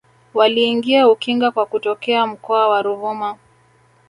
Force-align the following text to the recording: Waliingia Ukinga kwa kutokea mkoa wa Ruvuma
Waliingia 0.33 1.07
Ukinga 1.09 1.51
kwa 1.51 1.65
kutokea 1.65 2.27
mkoa 2.27 2.67
wa 2.69 2.81
Ruvuma 2.81 3.37